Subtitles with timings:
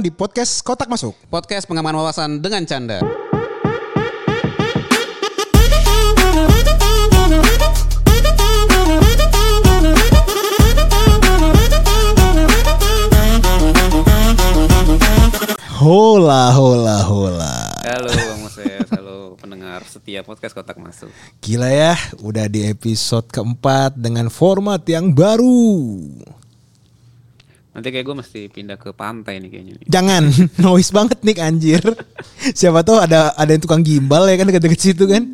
[0.00, 1.12] di podcast Kotak Masuk.
[1.28, 3.04] Podcast pengaman wawasan dengan canda.
[15.76, 17.52] Hola, hola, hola.
[17.84, 21.12] Halo Bang Moses, halo pendengar setia podcast Kotak Masuk.
[21.44, 26.31] Gila ya, udah di episode keempat dengan format yang baru.
[27.72, 29.72] Nanti kayak gue mesti pindah ke pantai nih kayaknya.
[29.80, 29.86] Nih.
[29.88, 30.22] Jangan,
[30.64, 31.82] noise banget nih anjir.
[32.52, 35.24] Siapa tahu ada ada yang tukang gimbal ya kan deket-deket situ kan.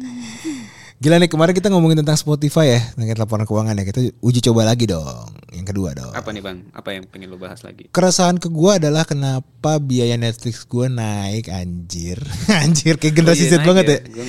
[0.99, 3.87] Gila nih kemarin kita ngomongin tentang Spotify ya, tentang laporan keuangan ya.
[3.87, 6.11] Kita uji coba lagi dong, yang kedua dong.
[6.11, 6.67] Apa nih Bang?
[6.75, 7.87] Apa yang pengen lo bahas lagi?
[7.95, 12.19] Keresahan ke gue adalah kenapa biaya Netflix gue naik anjir.
[12.67, 13.99] anjir kayak generasi Oh iya, Z banget ya.
[14.11, 14.27] Gua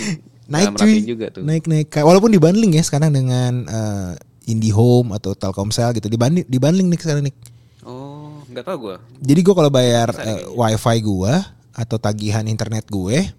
[0.50, 1.46] naik cuy juga tuh.
[1.46, 4.12] naik naik walaupun dibanding ya sekarang dengan uh,
[4.50, 7.36] IndiHome atau Telkomsel gitu dibanding dibanding nih sekarang nih
[8.50, 8.96] nggak tahu gue.
[9.22, 11.34] jadi gue kalau bayar uh, wifi gue
[11.78, 13.30] atau tagihan internet gue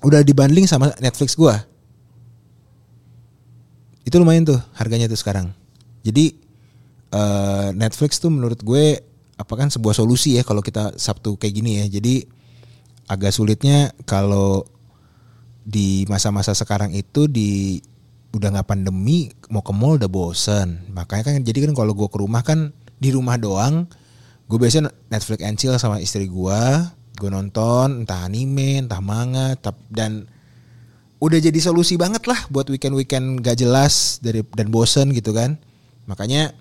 [0.00, 1.52] udah dibanding sama Netflix gue
[4.10, 5.54] itu lumayan tuh harganya tuh sekarang.
[6.02, 6.34] Jadi
[7.14, 8.98] uh, Netflix tuh menurut gue
[9.38, 11.86] apa kan sebuah solusi ya kalau kita Sabtu kayak gini ya.
[11.86, 12.26] Jadi
[13.06, 14.66] agak sulitnya kalau
[15.62, 17.78] di masa-masa sekarang itu di
[18.34, 20.90] udah nggak pandemi mau ke mall udah bosen.
[20.90, 23.86] Makanya kan jadi kan kalau gue ke rumah kan di rumah doang
[24.50, 26.62] gue biasanya Netflix and chill sama istri gue
[27.14, 30.26] gue nonton entah anime entah manga tap- dan
[31.20, 35.60] udah jadi solusi banget lah buat weekend-weekend gak jelas dari dan bosen gitu kan.
[36.08, 36.56] Makanya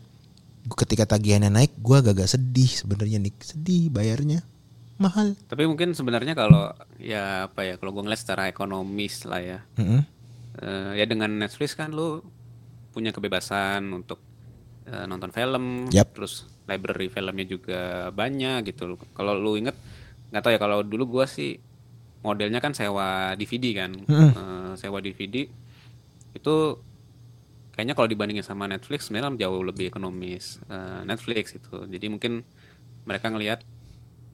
[0.67, 4.43] gua ketika tagihannya naik gue agak-agak sedih sebenarnya nih sedih bayarnya.
[4.99, 5.39] Mahal.
[5.47, 9.59] Tapi mungkin sebenarnya kalau ya apa ya kalau gue ngeliat secara ekonomis lah ya.
[9.79, 10.03] Mm-mm.
[10.59, 12.19] Eh, ya dengan Netflix kan lu
[12.91, 14.19] punya kebebasan untuk
[14.89, 16.17] eh, nonton film, Yap.
[16.17, 18.97] terus library filmnya juga banyak gitu.
[19.13, 19.77] Kalau lu inget
[20.29, 21.57] nggak tahu ya kalau dulu gua sih
[22.21, 25.47] modelnya kan sewa DVD kan, Eh, sewa DVD
[26.29, 26.55] itu
[27.73, 31.85] kayaknya kalau dibandingin sama Netflix sebenarnya jauh lebih ekonomis eh, Netflix itu.
[31.87, 32.43] Jadi mungkin
[33.08, 33.64] mereka ngelihat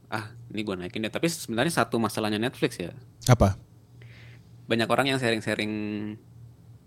[0.09, 1.13] ah ini gua naikin deh.
[1.13, 2.91] Tapi sebenarnya satu masalahnya Netflix ya
[3.25, 3.55] apa
[4.65, 5.73] banyak orang yang sharing-sharing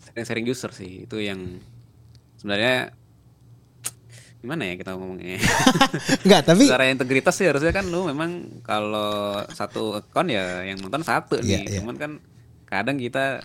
[0.03, 1.63] sharing-sharing user sih itu yang
[2.39, 2.91] sebenarnya
[4.39, 5.39] gimana ya kita ngomongnya
[6.25, 9.11] Enggak tapi secara integritas sih harusnya kan lu memang kalau
[9.51, 11.79] satu akun ya yang nonton satu nih Iya, iya.
[11.83, 12.11] cuman kan
[12.65, 13.43] kadang kita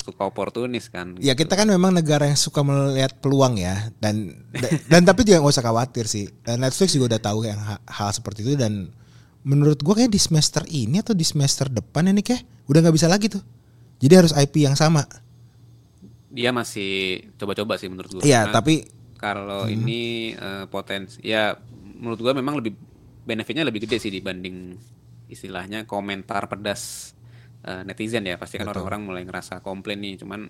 [0.00, 4.70] suka oportunis kan Ya kita kan memang negara yang suka melihat peluang ya dan dan,
[4.86, 6.24] dan tapi juga nggak usah khawatir sih.
[6.40, 8.88] Dan Netflix juga udah tahu yang ha- hal seperti itu dan
[9.40, 13.08] menurut gua kayak di semester ini atau di semester depan ini kayak udah nggak bisa
[13.08, 13.44] lagi tuh.
[13.98, 15.04] Jadi harus IP yang sama.
[16.28, 18.86] dia masih coba-coba sih menurut gua Iya, tapi
[19.20, 21.52] kalau ini eh, potensi ya
[22.00, 22.72] menurut gua memang lebih
[23.28, 24.80] benefitnya lebih gede sih dibanding
[25.28, 27.12] istilahnya komentar pedas
[27.68, 28.40] eh, netizen ya.
[28.40, 30.24] Pasti kan orang-orang mulai ngerasa komplain nih.
[30.24, 30.48] Cuman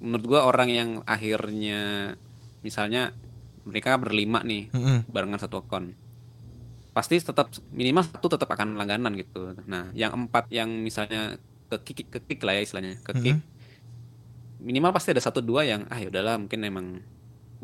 [0.00, 2.16] menurut gua orang yang akhirnya
[2.64, 3.12] misalnya
[3.68, 5.08] mereka berlima nih Mm-mm.
[5.08, 5.96] barengan satu akun
[6.94, 9.52] pasti tetap minimal satu tetap akan langganan gitu.
[9.66, 11.36] Nah yang empat yang misalnya
[11.68, 13.38] ke kick ke kick lah ya istilahnya ke kick
[14.64, 16.86] minimal pasti ada satu dua yang ah ya udahlah mungkin emang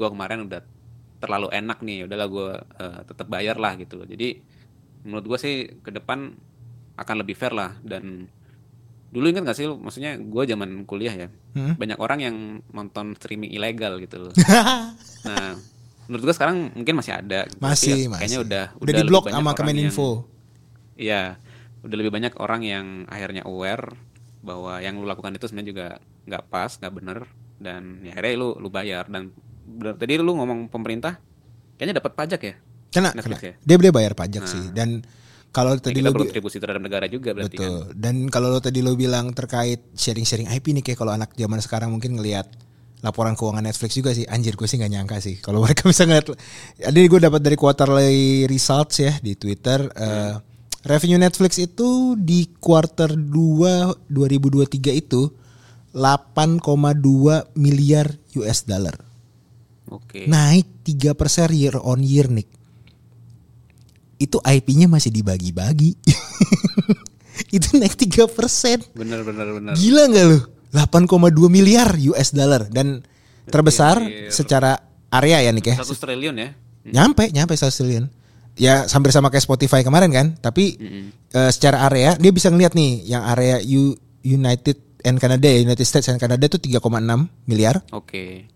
[0.00, 0.64] gua kemarin udah
[1.20, 2.48] terlalu enak nih udahlah gua
[2.80, 4.08] eh, tetap bayar lah gitu loh.
[4.08, 4.40] Jadi
[5.04, 6.32] menurut gua sih ke depan
[6.96, 7.76] akan lebih fair lah.
[7.84, 8.24] Dan
[9.12, 9.76] dulu ingat gak sih lu?
[9.76, 11.76] Maksudnya gua zaman kuliah ya Mm-mm.
[11.76, 12.36] banyak orang yang
[12.72, 14.32] nonton streaming ilegal gitu loh.
[15.20, 15.52] Nah
[16.08, 18.18] menurut gua sekarang mungkin masih ada Tapi masih ya masih.
[18.18, 20.24] kayaknya udah udah, lebih di blok sama Kemeninfo.
[21.00, 21.36] Iya,
[21.80, 23.96] udah lebih banyak orang yang akhirnya aware
[24.40, 25.86] bahwa yang lu lakukan itu sebenarnya juga
[26.28, 27.18] nggak pas, nggak bener,
[27.60, 29.08] dan ya akhirnya lu lu bayar.
[29.08, 29.32] Dan
[29.70, 31.19] bener, tadi lu ngomong pemerintah
[31.78, 32.54] kayaknya dapat pajak ya.
[32.91, 33.48] Kena, Netflix kena.
[33.50, 33.54] ya?
[33.62, 35.06] Dia dia bayar pajak sih dan
[35.50, 37.66] kalau tadi lo berkontribusi terhadap negara juga berarti kan.
[37.66, 37.82] Betul.
[37.98, 41.91] Dan kalau lo tadi lo bilang terkait sharing-sharing IP nih kayak kalau anak zaman sekarang
[41.91, 42.47] mungkin ngelihat
[43.03, 46.36] laporan keuangan Netflix juga sih anjir gue sih nggak nyangka sih kalau mereka bisa ngeliat
[46.84, 50.34] Ada gue dapat dari quarterly results ya di Twitter eh,
[50.84, 55.22] revenue Netflix itu di quarter 2 2023 itu
[55.91, 58.06] 8,2 miliar
[58.39, 58.94] US dollar.
[59.91, 60.25] Oke.
[60.31, 62.47] Naik 3% year on year nih.
[64.21, 65.97] Itu IP-nya masih dibagi-bagi.
[67.57, 68.95] itu naik 3%.
[68.95, 69.72] Bener bener bener.
[69.75, 70.39] Gila nggak lu?
[70.71, 73.03] 8,2 miliar US dollar dan
[73.51, 74.31] terbesar Anjir.
[74.31, 74.78] secara
[75.10, 75.77] area ya nih ya.
[75.83, 76.48] Satu triliun ya.
[76.87, 78.07] Nyampe, nyampe 1 triliun.
[78.54, 80.77] Ya hampir sama kayak Spotify kemarin kan, tapi
[81.33, 85.87] eh, secara area dia bisa ngeliat nih yang area U- United and Canada, ya, United
[85.87, 86.84] States and Canada itu 3,6
[87.48, 87.81] miliar.
[87.91, 88.47] Oke.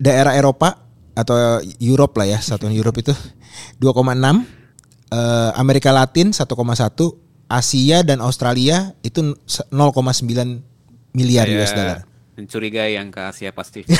[0.00, 0.80] Daerah Eropa
[1.12, 3.12] atau Europe lah ya, satuan Europe itu
[3.76, 4.00] 2,6
[5.12, 6.48] eh, Amerika Latin 1,1,
[7.50, 9.68] Asia dan Australia itu 0,9
[11.12, 11.98] miliar Saya US dollar.
[12.38, 13.92] Mencurigai yang ke Asia Pasifik.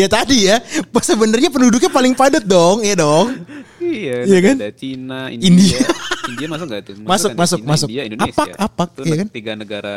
[0.00, 0.58] ya tadi ya,
[0.90, 3.46] pas sebenarnya penduduknya paling padat dong, ya dong.
[3.78, 4.56] iya, Iya kan?
[4.58, 5.46] Ada Cina, India.
[5.46, 5.78] India.
[6.26, 6.94] India masuk nggak tuh?
[7.06, 7.38] Masuk, kan ya?
[7.38, 7.88] masuk, Cina, masuk.
[7.88, 8.42] India, Indonesia.
[8.42, 9.28] Apak, apak, Itu iya kan?
[9.30, 9.94] tiga negara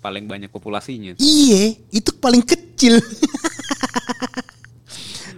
[0.00, 1.14] paling banyak populasinya.
[1.20, 2.98] Iye, itu paling kecil.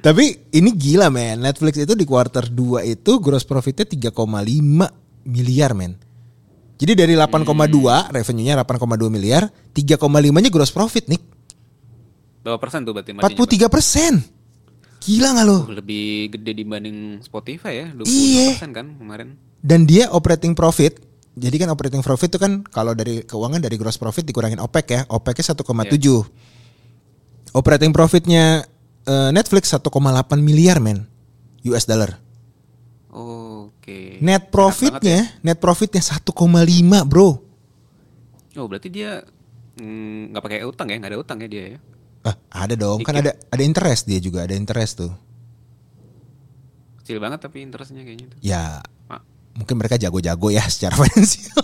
[0.02, 4.18] Tapi ini gila men, Netflix itu di quarter 2 itu gross profitnya 3,5
[5.30, 5.94] miliar men.
[6.74, 11.22] Jadi dari 8,2 revenue-nya 8,2 miliar, 3,5-nya gross profit nih.
[12.42, 14.12] Berapa persen tuh berarti marginnya, 43 persen.
[15.02, 15.58] Gila nggak lo?
[15.70, 15.78] Pak?
[15.78, 18.46] Lebih gede dibanding Spotify ya, 20 Iya.
[18.58, 19.28] persen kan kemarin.
[19.62, 20.98] Dan dia operating profit.
[21.32, 25.00] Jadi kan operating profit itu kan kalau dari keuangan dari gross profit dikurangin OPEC ya.
[25.08, 26.28] OPEC-nya 1,7.
[27.56, 28.64] Operating profitnya
[29.08, 29.88] eh, Netflix 1,8
[30.40, 31.08] miliar men.
[31.62, 32.18] US dollar.
[33.12, 34.18] Oke.
[34.20, 34.50] Net Enak banget ya.
[34.50, 37.28] profitnya, net profitnya 1,5 bro.
[38.52, 39.24] Oh berarti dia
[39.80, 41.78] mm, nggak pakai utang ya, nggak ada utang ya dia ya?
[42.22, 42.36] Ah,
[42.68, 43.50] ada dong, kan ada Dikit.
[43.50, 45.12] ada interest dia juga, ada interest tuh.
[47.02, 48.38] Kecil banget tapi interestnya kayaknya tuh.
[48.38, 48.78] Ya,
[49.54, 51.62] mungkin mereka jago-jago ya secara finansial.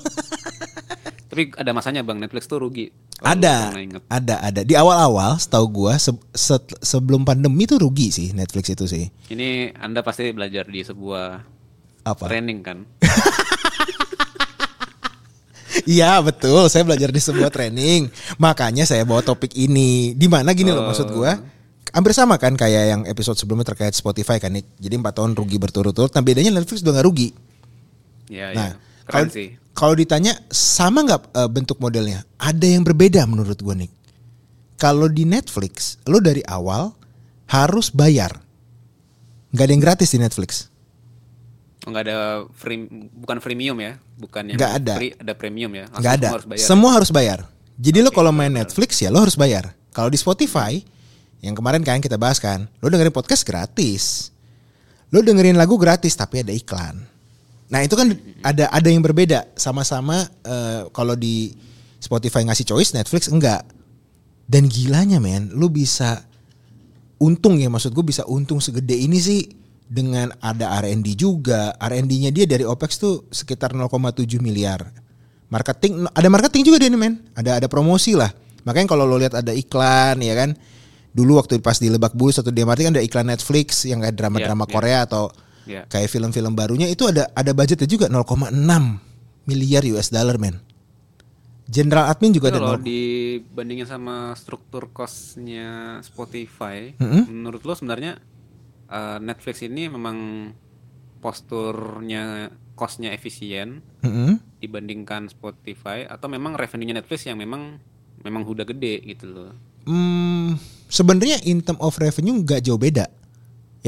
[1.28, 2.88] Tapi ada masanya bang Netflix tuh rugi.
[3.18, 3.74] Ada,
[4.08, 4.60] ada, ada.
[4.62, 9.04] Di awal-awal, setahu gua se- se- sebelum pandemi tuh rugi sih Netflix itu sih.
[9.28, 11.26] Ini anda pasti belajar di sebuah
[12.04, 12.24] Apa?
[12.26, 12.78] training kan?
[15.88, 18.08] Iya betul, saya belajar di sebuah training.
[18.36, 20.12] Makanya saya bawa topik ini.
[20.12, 20.88] Di mana gini loh Oh.
[20.90, 21.32] maksud gua?
[21.88, 24.68] Hampir sama kan kayak yang episode sebelumnya terkait Spotify kan Nick.
[24.76, 26.12] Jadi 4 tahun rugi berturut-turut.
[26.12, 27.28] Nah bedanya Netflix udah nggak rugi.
[28.28, 28.74] Ya, Nah, ya.
[29.04, 29.48] kalau sih.
[29.72, 32.22] kalau ditanya sama nggak eh, bentuk modelnya?
[32.36, 33.92] Ada yang berbeda menurut gua Nick.
[34.76, 36.94] Kalau di Netflix, lo dari awal
[37.48, 38.38] harus bayar.
[39.50, 40.68] Nggak ada yang gratis di Netflix.
[41.82, 42.18] Oh, nggak ada
[42.52, 42.84] free,
[43.16, 44.94] bukan freemium ya, bukan yang Nggak ada.
[45.00, 45.88] free, ada premium ya.
[45.88, 46.28] Langsung Nggak ada.
[46.28, 46.66] semua harus bayar.
[46.68, 47.38] Semua harus bayar.
[47.78, 49.72] Jadi lo kalau main Netflix ya lo harus bayar.
[49.90, 50.78] Kalau di Spotify
[51.40, 54.30] yang kemarin kan kita bahas kan, lo dengerin podcast gratis.
[55.08, 57.02] Lo dengerin lagu gratis tapi ada iklan.
[57.68, 59.52] Nah itu kan ada ada yang berbeda.
[59.56, 61.52] Sama-sama eh, kalau di
[62.00, 63.64] Spotify ngasih choice, Netflix enggak.
[64.48, 66.24] Dan gilanya men, lo bisa
[67.20, 69.44] untung ya maksud gue bisa untung segede ini sih
[69.88, 71.76] dengan ada R&D juga.
[71.76, 74.88] R&D-nya dia dari OPEX tuh sekitar 0,7 miliar.
[75.48, 77.20] Marketing ada marketing juga dia nih men.
[77.32, 78.28] Ada ada promosi lah.
[78.68, 80.52] Makanya kalau lo lihat ada iklan ya kan.
[81.08, 84.14] Dulu waktu pas di Lebak Bulus atau di MRT kan ada iklan Netflix yang kayak
[84.14, 84.70] drama-drama iya.
[84.70, 85.32] Korea atau
[85.68, 85.84] Ya.
[85.84, 88.56] kayak film-film barunya itu ada ada budgetnya juga 0,6
[89.44, 90.56] miliar US dollar men.
[91.68, 97.28] General admin juga ada Kalau 0, dibandingin sama struktur costnya Spotify, Mm-mm.
[97.28, 98.16] menurut lo sebenarnya
[98.88, 100.48] eh, Netflix ini memang
[101.20, 104.40] posturnya costnya efisien Mm-mm.
[104.64, 107.76] dibandingkan Spotify atau memang revenue-nya Netflix yang memang
[108.24, 109.52] memang udah gede gitu loh.
[109.84, 110.56] Hmm,
[110.88, 113.12] sebenarnya in term of revenue nggak jauh beda.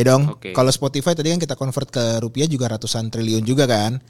[0.00, 0.23] Ya dong.
[0.32, 0.56] Oke.
[0.56, 4.00] Kalau Spotify tadi kan kita convert ke rupiah juga ratusan triliun juga kan.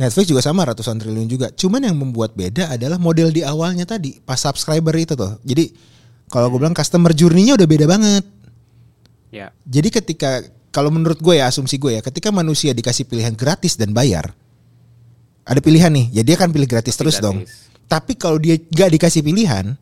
[0.00, 1.46] Netflix juga sama ratusan triliun juga.
[1.52, 5.36] Cuman yang membuat beda adalah model di awalnya tadi pas subscriber itu tuh.
[5.44, 5.70] Jadi
[6.32, 8.24] kalau gue bilang customer journey-nya udah beda banget.
[9.30, 10.42] Ya, Jadi ketika
[10.74, 14.34] kalau menurut gue ya asumsi gue ya, ketika manusia dikasih pilihan gratis dan bayar,
[15.46, 17.26] ada pilihan nih, ya dia akan pilih gratis terus gratis.
[17.26, 17.38] dong.
[17.86, 19.74] Tapi kalau dia gak dikasih pilihan,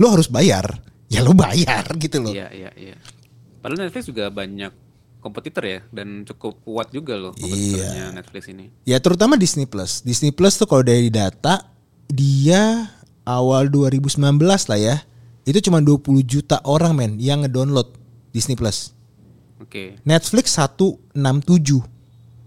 [0.00, 0.80] lo harus bayar.
[1.08, 2.32] Ya lo bayar gitu loh.
[2.32, 2.96] iya, iya, iya.
[3.60, 4.72] Padahal Netflix juga banyak
[5.20, 8.16] kompetitor ya dan cukup kuat juga loh kompetitornya Iya.
[8.16, 8.72] Netflix ini.
[8.88, 10.00] Ya terutama Disney Plus.
[10.00, 11.68] Disney Plus tuh kalau dari data
[12.08, 12.88] dia
[13.22, 14.16] awal 2019
[14.66, 14.96] lah ya.
[15.44, 17.92] Itu cuma 20 juta orang men yang ngedownload
[18.32, 18.92] Disney Plus.
[19.60, 20.00] Oke.
[20.08, 21.84] Netflix 167.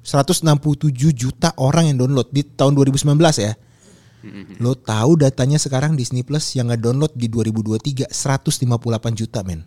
[0.03, 3.53] 167 juta orang yang download di tahun 2019 ya.
[4.23, 4.59] Mm-mm.
[4.59, 8.67] Lo tahu datanya sekarang Disney Plus yang ngedownload di 2023 158
[9.19, 9.63] juta men.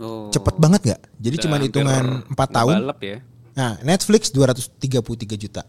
[0.00, 1.00] Oh, Cepet banget nggak?
[1.20, 2.76] Jadi udah cuma hitungan 4 tahun.
[3.04, 3.18] ya.
[3.52, 5.68] Nah, Netflix 233 juta.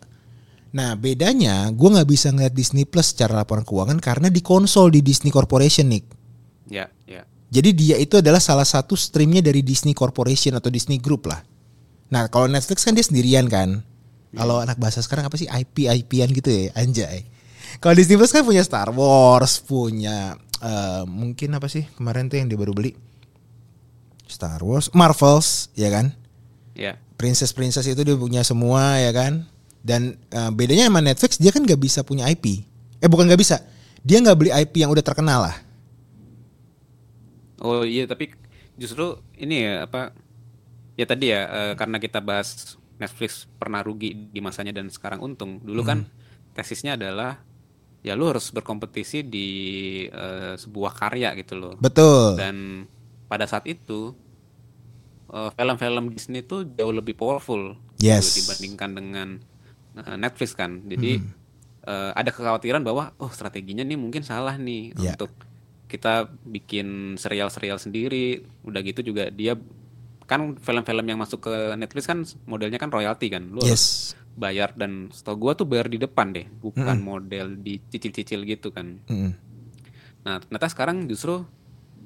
[0.72, 5.04] Nah, bedanya gue nggak bisa ngeliat Disney Plus secara laporan keuangan karena di konsol di
[5.04, 6.04] Disney Corporation nih.
[6.72, 7.28] Ya, ya.
[7.52, 11.44] Jadi dia itu adalah salah satu streamnya dari Disney Corporation atau Disney Group lah.
[12.08, 13.84] Nah, kalau Netflix kan dia sendirian kan.
[14.32, 17.28] Kalau anak bahasa sekarang apa sih IP IP-an gitu ya, anjay.
[17.84, 22.48] Kalau Disney Plus kan punya Star Wars, punya eh, mungkin apa sih kemarin tuh yang
[22.48, 22.96] dia baru beli
[24.32, 26.16] Star Wars, Marvels, ya kan?
[26.72, 26.96] Ya.
[27.20, 29.46] princess princess itu dia punya semua ya kan
[29.86, 32.66] dan eh, bedanya sama Netflix dia kan nggak bisa punya IP
[32.98, 33.62] eh bukan nggak bisa
[34.02, 35.56] dia nggak beli IP yang udah terkenal lah
[37.62, 38.34] Oh iya, tapi
[38.74, 40.18] justru ini ya apa
[40.98, 45.62] ya tadi ya uh, karena kita bahas Netflix pernah rugi di masanya dan sekarang untung.
[45.62, 46.58] Dulu kan hmm.
[46.58, 47.38] tesisnya adalah
[48.02, 49.48] ya lu harus berkompetisi di
[50.10, 51.74] uh, sebuah karya gitu loh.
[51.78, 52.42] Betul.
[52.42, 52.90] Dan
[53.32, 54.12] pada saat itu
[55.32, 58.36] film film-film Disney tuh jauh lebih powerful yes.
[58.36, 59.28] gitu, dibandingkan dengan
[59.96, 60.84] uh, Netflix kan.
[60.84, 61.32] Jadi hmm.
[61.88, 65.16] uh, ada kekhawatiran bahwa oh strateginya nih mungkin salah nih yeah.
[65.16, 65.32] untuk
[65.88, 68.44] kita bikin serial-serial sendiri.
[68.68, 69.56] Udah gitu juga dia
[70.28, 74.16] kan film-film yang masuk ke Netflix kan modelnya kan royalti kan lu yes.
[74.40, 77.04] bayar dan setahu gua tuh bayar di depan deh bukan mm.
[77.04, 79.32] model dicicil-cicil gitu kan mm.
[80.24, 81.44] nah ternyata sekarang justru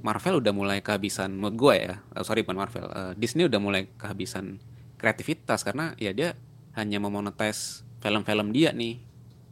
[0.05, 3.89] Marvel udah mulai kehabisan menurut gue ya oh, sorry bukan Marvel uh, Disney udah mulai
[3.97, 4.62] kehabisan
[5.01, 6.38] kreativitas karena ya dia
[6.77, 9.01] hanya memonetize film-film dia nih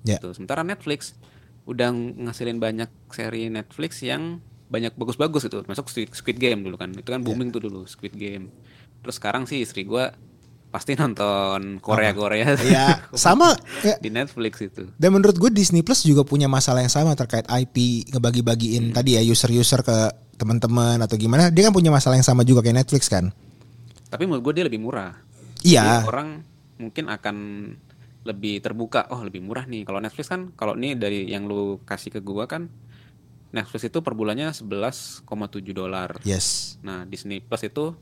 [0.06, 0.22] yeah.
[0.22, 0.38] gitu.
[0.38, 1.18] sementara Netflix
[1.66, 7.10] udah ngasilin banyak seri Netflix yang banyak bagus-bagus itu masuk Squid Game dulu kan itu
[7.10, 7.26] kan iya.
[7.26, 7.56] booming yeah.
[7.58, 8.54] tuh dulu Squid Game
[9.02, 10.06] terus sekarang sih istri gue
[10.74, 13.54] pasti nonton Korea Korea ya sama
[13.86, 13.94] ya.
[14.02, 18.10] di Netflix itu dan menurut gue Disney Plus juga punya masalah yang sama terkait IP
[18.10, 18.96] ngebagi-bagiin hmm.
[18.98, 22.86] tadi ya user-user ke teman-teman atau gimana dia kan punya masalah yang sama juga kayak
[22.86, 23.30] Netflix kan
[24.10, 25.14] tapi menurut gue dia lebih murah
[25.66, 26.30] iya Jadi orang
[26.82, 27.38] mungkin akan
[28.24, 32.10] lebih terbuka oh lebih murah nih kalau Netflix kan kalau nih dari yang lu kasih
[32.10, 32.72] ke gue kan
[33.54, 35.30] Netflix itu per bulannya 11,7
[35.78, 36.18] dolar.
[36.26, 36.82] Yes.
[36.82, 37.94] Nah, Disney Plus itu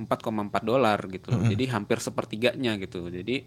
[0.00, 1.28] 4,4 dolar gitu.
[1.28, 1.50] Mm -hmm.
[1.52, 3.12] Jadi hampir sepertiganya gitu.
[3.12, 3.44] Jadi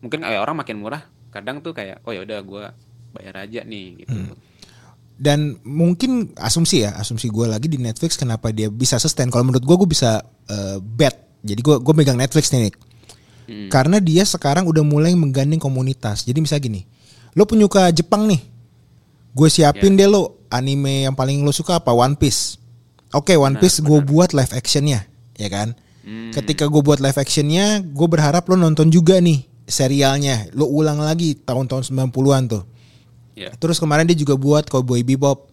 [0.00, 2.64] mungkin kayak orang makin murah, kadang tuh kayak oh ya udah gue
[3.12, 4.16] bayar aja nih gitu.
[4.16, 4.34] Mm.
[5.20, 9.28] Dan mungkin asumsi ya, asumsi gue lagi di Netflix kenapa dia bisa sustain.
[9.28, 11.12] Kalau menurut gue gue bisa uh, bet.
[11.44, 12.72] Jadi gue gue megang Netflix nih.
[12.72, 12.80] Nick.
[13.44, 13.68] Hmm.
[13.68, 16.24] Karena dia sekarang udah mulai menggandeng komunitas.
[16.24, 16.80] Jadi misalnya gini,
[17.36, 18.40] lo penyuka Jepang nih,
[19.36, 20.06] gue siapin yeah.
[20.06, 22.56] deh lo anime yang paling lo suka apa One Piece.
[23.12, 25.04] Oke okay, One Piece gue buat live actionnya,
[25.36, 25.76] ya kan.
[26.00, 26.32] Hmm.
[26.32, 30.48] Ketika gue buat live actionnya, gue berharap lo nonton juga nih serialnya.
[30.56, 32.62] Lo ulang lagi tahun-tahun 90-an tuh.
[33.40, 33.56] Yeah.
[33.56, 35.48] Terus kemarin dia juga buat Cowboy Bebop.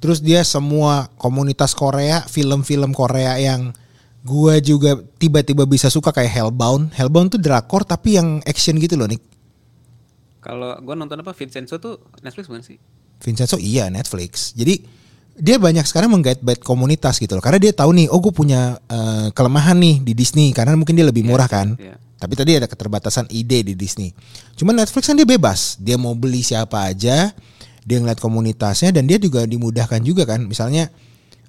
[0.00, 3.76] Terus dia semua komunitas Korea, film-film Korea yang
[4.24, 6.96] gue juga tiba-tiba bisa suka kayak Hellbound.
[6.96, 9.20] Hellbound tuh drakor tapi yang action gitu loh, Nick.
[10.40, 12.78] Kalau gue nonton apa Vincenzo tuh Netflix bukan sih?
[13.18, 14.54] Vincenzo iya Netflix.
[14.54, 14.80] Jadi
[15.38, 17.42] dia banyak sekarang menggait-bait komunitas gitu loh.
[17.42, 21.06] Karena dia tahu nih, oh gue punya uh, kelemahan nih di Disney karena mungkin dia
[21.06, 21.74] lebih iya, murah kan.
[21.78, 21.98] Yeah.
[22.18, 24.10] Tapi tadi ada keterbatasan ide di Disney.
[24.58, 25.78] Cuma Netflix kan dia bebas.
[25.78, 27.30] Dia mau beli siapa aja,
[27.86, 30.42] dia ngeliat komunitasnya dan dia juga dimudahkan juga kan.
[30.42, 30.90] Misalnya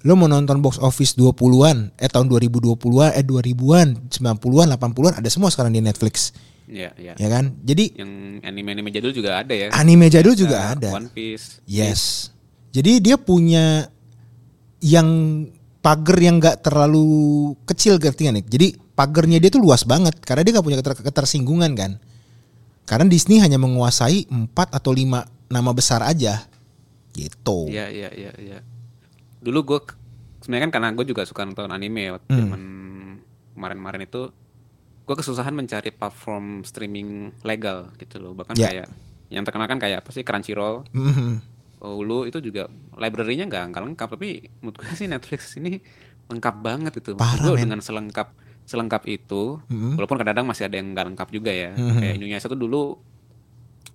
[0.05, 5.49] lo mau nonton box office 20-an, eh tahun 2020-an, eh 2000-an, 90-an, 80-an ada semua
[5.49, 6.31] sekarang di Netflix.
[6.69, 7.13] Iya, iya.
[7.17, 7.57] Ya kan?
[7.65, 9.73] Jadi yang anime-anime jadul juga ada ya.
[9.73, 10.93] Anime jadul juga ada.
[10.93, 11.65] One Piece.
[11.65, 12.29] Yes.
[12.69, 13.89] Jadi dia punya
[14.79, 15.09] yang
[15.81, 18.45] pagar yang gak terlalu kecil ngerti nih.
[18.45, 18.67] Jadi
[18.99, 21.95] pagernya dia tuh luas banget karena dia gak punya keter ketersinggungan kan.
[22.83, 26.43] Karena Disney hanya menguasai empat atau lima nama besar aja.
[27.15, 27.71] Gitu.
[27.71, 28.59] Iya, iya, iya, iya.
[29.39, 29.79] Dulu gue
[30.43, 32.39] sebenarnya kan karena gue juga suka nonton anime waktu hmm.
[32.43, 32.61] zaman
[33.55, 34.21] kemarin-kemarin itu
[35.09, 38.69] gue kesusahan mencari platform streaming legal gitu loh bahkan yeah.
[38.69, 38.87] kayak
[39.33, 41.31] yang terkenal kan kayak apa sih Crunchyroll mm-hmm.
[41.81, 45.81] Hulu itu juga library-nya nggak nggak lengkap tapi menurut gue sih Netflix ini
[46.29, 48.29] lengkap banget itu gue dengan selengkap
[48.69, 49.97] selengkap itu mm-hmm.
[49.97, 51.73] walaupun kadang-kadang masih ada yang nggak lengkap juga ya.
[51.73, 51.97] Mm-hmm.
[51.97, 52.81] kayak Indonesia tuh dulu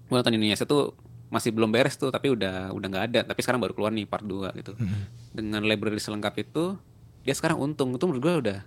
[0.04, 0.82] gue nonton Indonesia tuh
[1.30, 3.20] masih belum beres tuh tapi udah udah nggak ada.
[3.22, 4.74] Tapi sekarang baru keluar nih part 2 gitu.
[4.74, 5.02] Mm-hmm.
[5.30, 6.74] dengan library selengkap itu
[7.22, 7.94] dia sekarang untung.
[7.94, 8.58] Itu menurut gue udah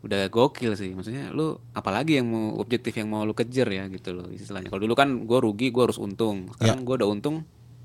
[0.00, 0.96] udah gokil sih.
[0.96, 4.72] Maksudnya lu apalagi yang mau objektif yang mau lu kejar ya gitu loh istilahnya.
[4.72, 6.48] Kalau dulu kan gue rugi gue harus untung.
[6.56, 6.86] Sekarang yeah.
[6.88, 7.36] gue udah untung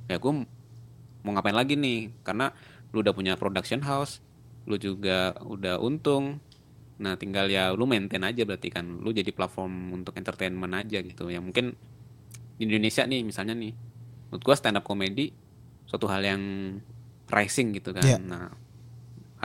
[0.08, 0.32] ya gue
[1.28, 2.16] mau ngapain lagi nih?
[2.24, 2.56] Karena
[2.96, 4.24] lu udah punya production house
[4.66, 6.42] lu juga udah untung
[6.96, 11.28] nah tinggal ya lu maintain aja berarti kan lu jadi platform untuk entertainment aja gitu
[11.28, 11.76] ya mungkin
[12.56, 13.76] di Indonesia nih misalnya nih
[14.32, 15.36] menurut gue stand up comedy
[15.84, 16.44] suatu hal yang
[17.28, 18.20] rising gitu kan yeah.
[18.22, 18.48] nah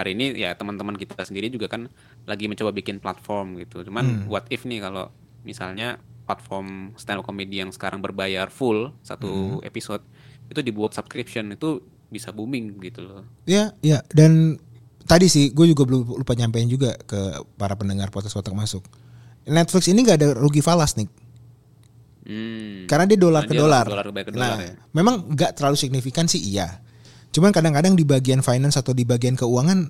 [0.00, 1.92] hari ini ya teman-teman kita sendiri juga kan
[2.24, 3.84] lagi mencoba bikin platform gitu.
[3.84, 4.32] Cuman hmm.
[4.32, 5.12] what if nih kalau
[5.44, 9.68] misalnya platform stand up comedy yang sekarang berbayar full satu hmm.
[9.68, 10.00] episode
[10.48, 13.22] itu dibuat subscription itu bisa booming gitu loh.
[13.44, 14.58] Ya, ya dan
[15.04, 18.84] tadi sih gue juga belum lupa nyampein juga ke para pendengar podcast kotak masuk.
[19.48, 21.08] Netflix ini gak ada rugi falas nih.
[22.30, 22.84] Hmm.
[22.86, 23.88] Karena dia dolar ke dolar.
[24.36, 24.76] Nah, ya?
[24.92, 26.78] memang nggak terlalu signifikan sih iya.
[27.32, 29.88] Cuman kadang-kadang di bagian finance atau di bagian keuangan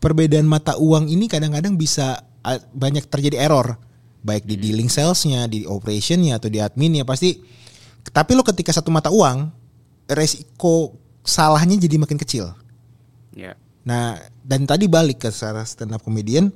[0.00, 2.24] perbedaan mata uang ini kadang-kadang bisa
[2.72, 3.76] banyak terjadi error
[4.24, 7.38] baik di dealing salesnya, di operationnya atau di adminnya pasti.
[8.08, 9.52] Tapi lo ketika satu mata uang
[10.08, 12.56] resiko salahnya jadi makin kecil.
[13.36, 13.54] Yeah.
[13.88, 16.52] Nah dan tadi balik ke secara stand up comedian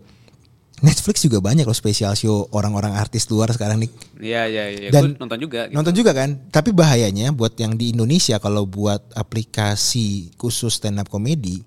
[0.83, 3.91] Netflix juga banyak loh spesial show orang-orang artis luar sekarang nih.
[4.19, 4.89] Iya iya iya.
[4.91, 5.71] Dan- Gue nonton juga.
[5.71, 5.75] Gitu.
[5.79, 6.35] Nonton juga kan?
[6.51, 11.63] Tapi bahayanya buat yang di Indonesia kalau buat aplikasi khusus stand up comedy,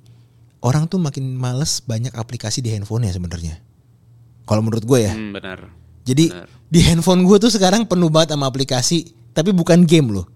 [0.59, 3.55] orang tuh makin males banyak aplikasi di handphonenya sebenarnya.
[4.43, 5.15] Kalau menurut gue ya.
[5.15, 5.63] Hmm, benar.
[6.03, 6.47] Jadi benar.
[6.67, 10.27] di handphone gue tuh sekarang penuh banget sama aplikasi, tapi bukan game loh.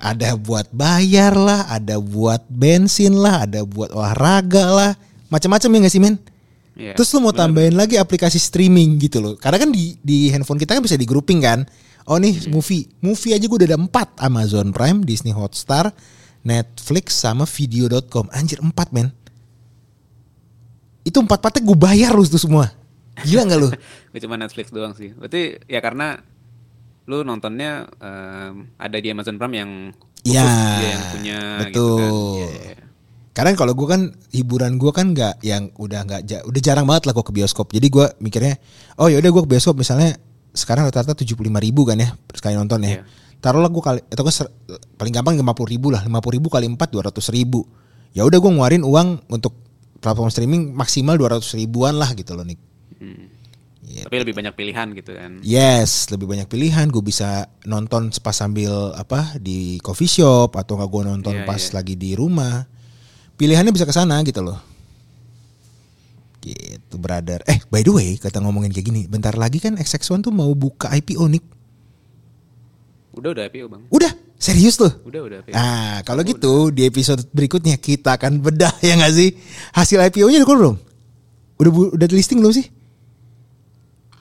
[0.00, 4.90] Ada buat bayar lah, ada buat bensin lah, ada buat olahraga lah,
[5.28, 6.16] macam-macam ya nggak sih men?
[6.72, 7.52] Iya, Terus lu mau benar.
[7.52, 9.34] tambahin lagi aplikasi streaming gitu loh.
[9.36, 11.68] Karena kan di di handphone kita kan bisa di grouping kan.
[12.08, 15.92] Oh nih movie, movie aja gue udah ada empat Amazon Prime, Disney Hotstar,
[16.40, 18.32] Netflix sama Video.com.
[18.32, 19.12] Anjir empat men.
[21.04, 22.72] Itu empat empatnya gue bayar lu itu semua.
[23.20, 23.68] Gila nggak lu?
[24.16, 25.12] Gue cuma Netflix doang sih.
[25.12, 26.24] Berarti ya karena
[27.10, 29.70] lu nontonnya em, ada di Amazon Prime yang
[30.22, 30.46] khusus Iya,
[30.78, 31.98] dia yang punya gitu betul.
[31.98, 32.12] kan.
[32.38, 32.76] Iya, iya.
[33.30, 34.00] Karena kalau gue kan
[34.30, 37.72] hiburan gue kan nggak yang udah nggak ja- udah jarang banget lah gue ke bioskop.
[37.74, 38.54] Jadi gue mikirnya,
[39.00, 40.14] oh yaudah gue ke bioskop misalnya
[40.54, 43.00] sekarang rata-rata tujuh puluh ribu kan ya sekali nonton ya.
[43.00, 43.02] Iya.
[43.40, 44.52] Taruhlah gue kali atau gue ser-
[44.94, 47.64] paling gampang lima puluh ribu lah, lima puluh ribu kali empat dua ratus ribu.
[48.12, 49.56] Ya udah gue ngeluarin uang untuk
[50.02, 52.58] platform streaming maksimal dua ratus ribuan lah gitu loh nih.
[53.00, 53.24] Hmm.
[53.90, 54.06] Iya.
[54.06, 55.42] Tapi lebih banyak pilihan gitu kan.
[55.42, 56.86] Yes, lebih banyak pilihan.
[56.94, 61.58] Gue bisa nonton pas sambil apa di coffee shop atau nggak gue nonton Iya, pas
[61.58, 61.74] iya.
[61.74, 62.62] lagi di rumah.
[63.34, 64.62] Pilihannya bisa ke sana gitu loh.
[66.40, 67.42] Gitu, brother.
[67.50, 70.88] Eh, by the way, kata ngomongin kayak gini, bentar lagi kan XX1 tuh mau buka
[70.94, 71.42] IPO nih.
[73.10, 73.82] Udah udah IPO bang.
[73.90, 74.88] Udah, serius tuh.
[75.02, 75.52] Udah udah IPO.
[75.52, 79.34] Nah, kalau gitu di episode berikutnya kita akan bedah ya nggak sih?
[79.74, 80.76] Hasil IPO-nya udah belum?
[81.60, 82.79] Udah udah listing belum sih?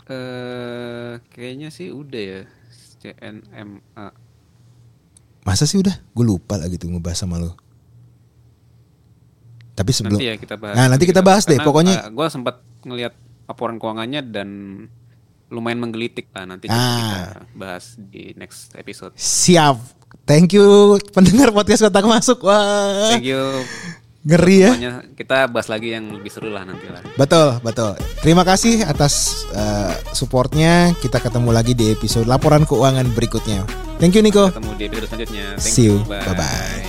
[0.10, 2.42] Eh, kayaknya sih udah ya.
[3.00, 4.08] CNMA.
[5.46, 5.94] Masa sih udah?
[6.12, 7.54] Gue lupa lagi tuh ngebahas sama lo.
[9.72, 10.76] Tapi sebelum Nanti ya kita bahas.
[10.76, 11.56] Nah, nanti kita bahas deh.
[11.56, 13.14] Pokoknya gue sempat ngelihat
[13.48, 14.50] laporan keuangannya dan
[15.50, 17.34] lumayan menggelitik lah nanti Ah.
[17.34, 19.14] kita bahas di next episode.
[19.16, 19.78] siap.
[20.26, 22.42] Thank you pendengar podcast kotak masuk.
[22.44, 23.14] Wah.
[23.14, 23.42] Thank you.
[24.20, 24.70] Ngeri ya.
[24.76, 27.00] Semuanya kita bahas lagi yang lebih seru lah nanti lah.
[27.16, 27.96] Betul, betul.
[28.20, 30.92] Terima kasih atas eh, supportnya.
[31.00, 33.64] Kita ketemu lagi di episode laporan keuangan berikutnya.
[34.00, 34.52] Thank you Nico.
[34.52, 35.46] Ketemu di episode selanjutnya.
[35.56, 36.04] Thank See you.
[36.04, 36.24] Bye.
[36.24, 36.89] Bye-bye.